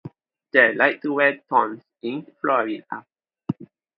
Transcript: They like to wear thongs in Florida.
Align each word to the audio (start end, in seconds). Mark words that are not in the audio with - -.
They 0.51 0.73
like 0.73 1.03
to 1.03 1.13
wear 1.13 1.41
thongs 1.47 1.83
in 2.01 2.25
Florida. 2.41 3.05